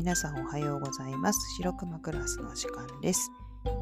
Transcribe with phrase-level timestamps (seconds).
[0.00, 1.38] 皆さんおはようございます。
[1.56, 3.30] 白熊クラスの時間です。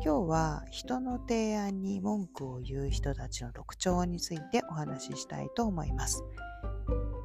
[0.04, 6.24] 今日は人の提案に文句を言う人たちの特徴についてお話ししたいと思います。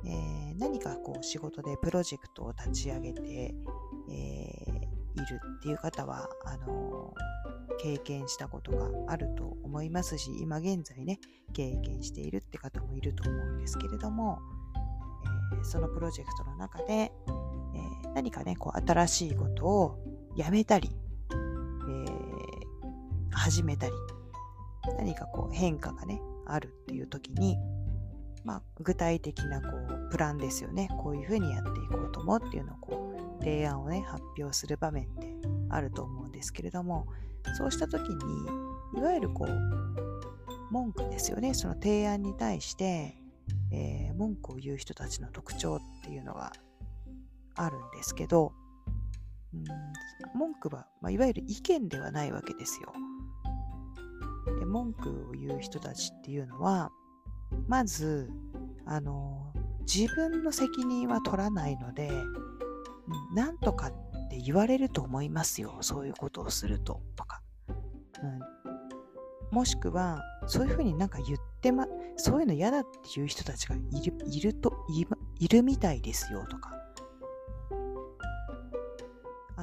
[0.05, 3.55] えー、何かこう仕事でプロジェクトを立ち上げて、
[4.11, 11.19] えー、いるっていう方は、あのー、経験したことがあると思いますし、今現在ね、
[11.53, 14.37] 経験しているって方もいると思うんですけれども、
[15.59, 17.11] え、そのプロジェクトの中で、
[18.15, 19.99] 何かね、こう新しいことを
[20.35, 20.89] やめたり、
[21.31, 22.15] えー、
[23.31, 23.93] 始めたり、
[24.97, 27.57] 何かこう変化がね、あるっていう時に、
[28.43, 30.89] まあ、具体的なこうプランですよね。
[31.01, 35.35] こういうふうにやっていこうと思うっていうのをこう提案をね、発表する場面って
[35.69, 37.07] あると思うんですけれども、
[37.57, 39.49] そうした時に、いわゆるこう、
[40.71, 41.53] 文句ですよね。
[41.53, 43.17] その提案に対して、
[43.71, 46.51] えー、文句を言う人たちの特徴っていうのが
[47.55, 48.53] あるんですけど、
[49.53, 49.63] うん、
[50.37, 52.93] 文句は、まあ、いわゆる意見ではないわけですよ。
[54.59, 56.91] で文句を言う人たちっていうのは、
[57.67, 58.29] まず、
[58.85, 62.11] あの、自分の責任は取らないので、
[63.35, 63.91] なんとかっ
[64.29, 65.77] て言われると思いますよ。
[65.81, 67.41] そういうことをすると、とか。
[67.69, 74.73] うん、もしくは、そういうふうになんか言ってま、そういうの嫌だっていう人たちがいる、いると、
[75.39, 76.71] いるみたいですよ、とか。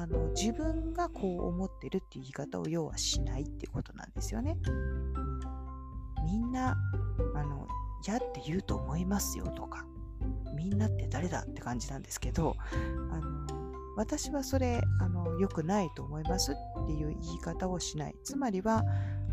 [0.01, 4.57] あの自分がこう思ってるっていう言い方を要はしないっていうことなんですよね。
[6.25, 6.75] みんな
[7.35, 7.67] あの
[8.05, 9.85] 嫌って言うと思いますよとか
[10.55, 12.55] みんなって誰だって感じなんですけど
[13.11, 13.45] あの
[13.95, 16.55] 私はそれあの良くないと思いますっ
[16.87, 18.83] ていう言い方をしないつまりは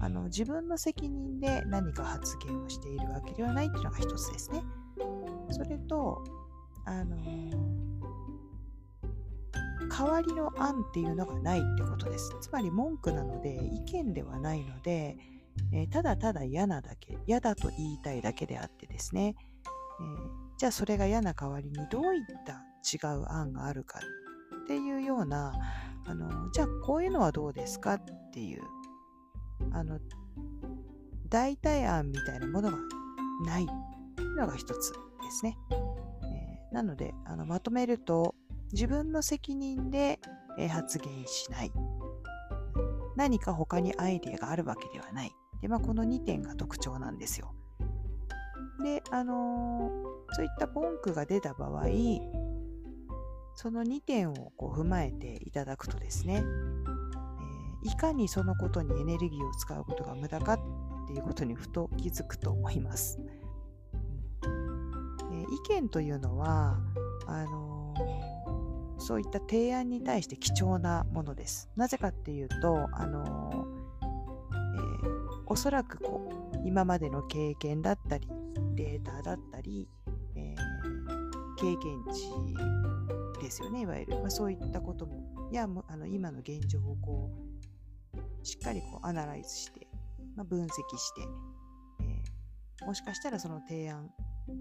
[0.01, 4.63] あの自分の責任で何か発言をしているわけではないっていうのが一つですね。
[5.51, 6.23] それと
[6.85, 7.17] あの
[9.89, 12.35] 代わりの案っていうのがないってことです。
[12.41, 15.17] つまり文句なので意見ではないので、
[15.73, 19.35] えー、ただただ嫌なだけ、嫌だと言いたいだけであってですね、
[20.01, 24.01] えー、じゃあそれが嫌な代わりにどういった違う案があるか
[24.65, 25.53] っていうような、
[26.07, 28.63] あのじゃあこういうのはどうですかっていう、
[29.73, 29.99] あの、
[31.29, 32.79] 代替案みたいなものが
[33.45, 33.67] ない
[34.37, 34.99] のが一つで
[35.31, 35.59] すね。
[35.71, 38.35] えー、なのであの、まとめると、
[38.73, 40.19] 自分の責任で
[40.71, 41.73] 発言しない。
[43.17, 45.33] 何か他にアイデアがあるわけではない。
[45.61, 47.55] で、まあ、この2点が特徴なんですよ。
[48.83, 51.87] で、あのー、そういった文句が出た場合、
[53.55, 56.45] その2点をこう踏まえていただくとですね、
[57.85, 60.61] えー、いかにそのことにエネルギーを使うことが無駄かっ
[61.09, 63.19] ていうことにふと気づくと思います。
[65.33, 65.47] え、意
[65.81, 66.79] 見というのは、
[67.27, 68.28] あのー
[69.09, 71.71] そういった提案に対して貴重なものです。
[71.77, 73.67] なぜかっていうと、あの
[74.43, 78.29] えー、おそらくこう今までの経験だったり、
[78.75, 79.89] データだったり、
[80.37, 84.19] えー、経験値ですよね、いわゆる。
[84.19, 87.31] まあ、そういったことも、やあの今の現状をこ
[88.15, 89.89] うしっかりこうアナライズして、
[90.37, 91.23] まあ、分析して、
[92.03, 94.11] えー、もしかしたらその提案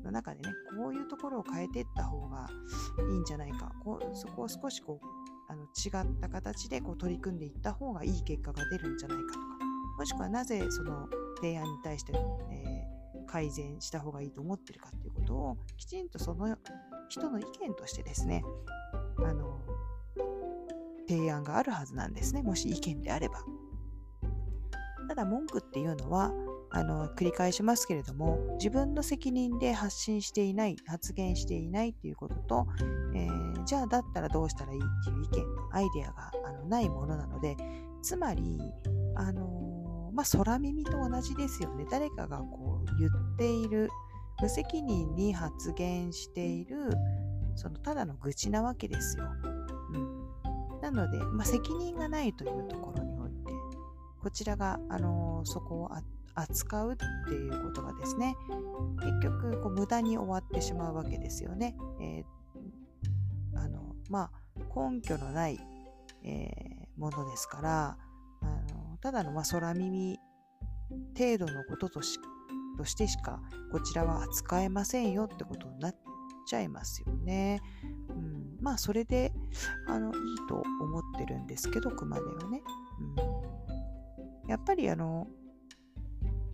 [0.05, 2.49] の中でね、こういうところを変えていった方が
[3.09, 5.05] いいんじゃないか、こうそこを少しこう
[5.51, 9.45] あの違った形でこう取り組んでいった方がいい結果が出るんじゃないかとか、
[9.99, 12.13] もしくはなぜその提案に対して、
[12.51, 16.57] えー、改善した方がいいと思ってるかっていうことをきちんとその
[17.09, 18.43] 人の意見としてですね、
[19.19, 19.59] あの
[21.07, 23.39] 提案があるはずなんですね、もし意見であれば。
[25.07, 26.33] ただ文句っていうのは
[26.69, 32.67] あの、繰り返しますけれども、自分の責任で発信していない、発言していないっていうことと、
[33.15, 37.55] えー、じゃあだったらどうしたらいいっていう意見、アイデアがあのないものなので、
[38.01, 38.59] つまり、
[39.15, 41.85] あの、まあ、空耳と同じですよね。
[41.89, 43.89] 誰かがこう言っている、
[44.41, 46.91] 無責任に発言している、
[47.55, 49.25] そのただの愚痴なわけですよ。
[50.81, 53.51] なので、まあ、責任がないというところにおいて、
[54.21, 55.93] こちらが、あのー、そこを
[56.37, 56.95] 扱うっ
[57.27, 58.35] ていうことがですね、
[59.01, 61.75] 結局こう無駄に終わってしまうわけですよね。
[61.99, 65.59] えー、あのまあ、根拠のない、
[66.23, 67.97] えー、ものですから、
[68.41, 70.19] あのただのまあ空耳
[71.17, 72.19] 程度のこととし
[72.77, 73.41] としてしか
[73.71, 75.95] こちらは扱えませんよってことになっ
[76.47, 77.59] ちゃいますよね。
[78.09, 79.33] うん、まあそれで
[79.87, 82.61] あのいいと思ってるんですけど、熊手はね。
[84.43, 85.27] うん、やっぱりあの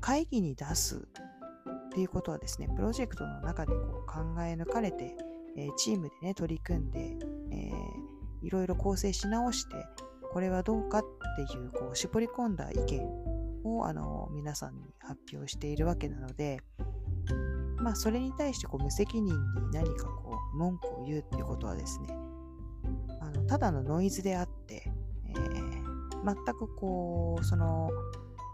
[0.04, 5.16] 会議に出すっていうことはですね、プロジェクトの中でこう考え抜かれて、
[5.56, 7.16] えー、チームでね、取り組んで、
[7.52, 9.78] えー、いろいろ構成し直して
[10.34, 11.02] これはどうかっ
[11.48, 13.02] ていうこう絞り込んだ意見
[13.64, 16.60] をあの皆さんに発表しているわけなので、
[17.78, 22.08] まあ、それに対してこう無責任に何かこう文句を言うっていうことはですね
[23.22, 24.92] あのただのノイズであって、
[25.30, 27.90] えー、全くこうその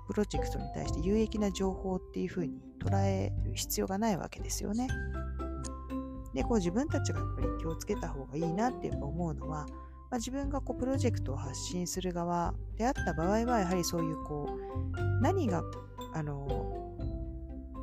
[0.09, 4.87] プロジェクトに対して有益な情報っていうふうに捉える必要がないわけですよね。
[6.33, 15.61] でこう自分たちがやっぱり気をつけた方がいいなって思うのは、まあ、自分がこうプロジェクトを発信する側であった場合はやはりそういうこう何が
[16.13, 16.97] あの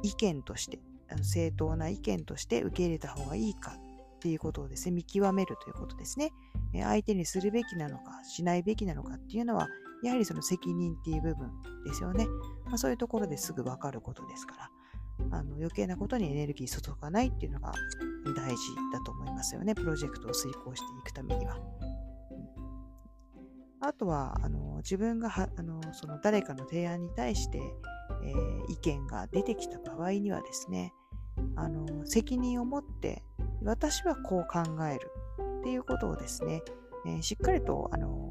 [0.02, 3.76] 意見としてあの正当な意見として受け入れた方がいいか
[4.16, 6.32] っていうことをですね見極めるということですね。
[6.72, 9.68] 相手にするべきなのかしないべきなのかっていうのは
[10.02, 11.50] やはりその責任っていう部分
[11.84, 12.26] ですよね。
[12.66, 14.70] まあ、そういうところですぐ分かることですから。
[15.30, 17.72] あの余計なことにエネルギー注がないっていうのが
[18.36, 18.58] 大事
[18.92, 19.74] だと思いますよね。
[19.74, 21.56] プロジェクトを遂行していくためには。
[23.80, 27.60] あとはあの自分があのその誰かの提案に対して、
[28.24, 30.92] えー、意見が出てきた場合にはですね
[31.56, 33.22] あの責任を持って
[33.62, 35.10] 私はこう考える
[35.60, 36.62] っていうことをですね、
[37.06, 38.25] えー、しっかりとあの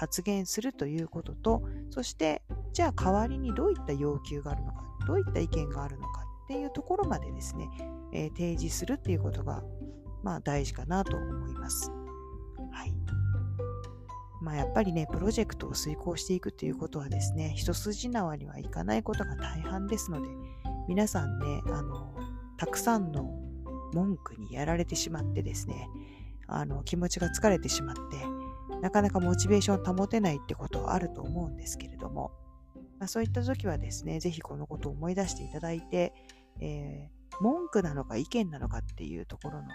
[0.00, 2.40] 発言するということとそして
[2.72, 7.68] じゃあ代わりにどういった要求があるのかどういった意見があるのかっていうところまでですね、
[8.12, 9.62] えー、提示するっていうことが、
[10.22, 11.92] まあ、大事かなと思います。
[12.72, 12.94] はい。
[14.42, 20.28] まあ、やっぱりね、プロジェクトを遂行していくということはですね、一筋縄にはいかないことが大半ですので、
[20.88, 22.16] 皆さんね、あの、
[22.56, 23.30] たくさんの
[23.92, 25.88] 文句にやられてしまってですね、
[26.48, 28.00] あの、気持ちが疲れてしまって、
[28.82, 32.32] なかなかモチベーションを保てないってことはあると思うんですけれども、
[32.98, 36.12] まあ、そういった時はですね、ぜひこのことを思い出していただいて、
[36.60, 39.68] えー、文句なのか意見なのかっていうところの、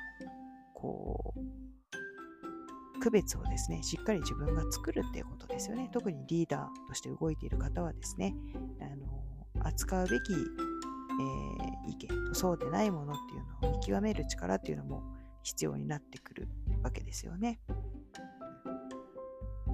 [0.74, 5.90] こう、区別をですね、しっかり自分が作るっていうことですよね。
[5.92, 8.36] 特にリーダーとして動いている方はですね、
[8.82, 15.04] あの扱うべき、えー、意見とそうでないものっていうのを見極める力っていうのも
[15.44, 16.48] 必要になってくる
[16.84, 17.60] わけですよね。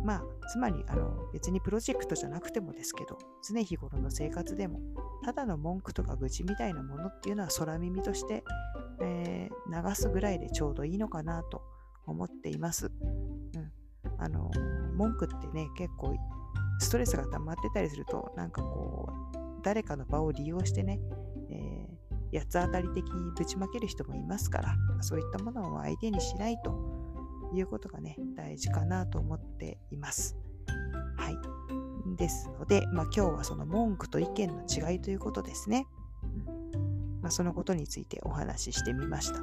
[0.03, 3.17] まあ、つまりあの別にプロジェクトじゃなくてもですけど、
[3.47, 4.79] 常日頃の生活でも、
[5.23, 8.43] ただの文句とか愚痴みたいなものっていうのは空耳として、
[9.01, 11.61] えー、流すぐらいでちょうどいいのかなと
[12.05, 12.87] 思っています。
[12.87, 13.71] うん、
[14.17, 14.49] あの
[14.95, 16.15] 文句ってね、結構
[16.79, 20.99] ストレスが溜まってたりすると、なんかこう、誰かの場を利用してね、
[21.51, 27.00] えー、八つ当たり的にぶちまける人もいますから、そういったものを相手にしないと
[27.53, 30.37] いうことがね、大事かなと思っています。
[31.17, 31.37] はい。
[32.17, 35.87] ですので、まあ、今日はその文句と意見の違いということですね。
[37.21, 39.39] まあ、そのことについてお話ししてみました。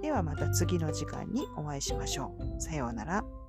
[0.00, 2.60] ではまた次の時間にお会いしましょう。
[2.60, 3.41] さようなら。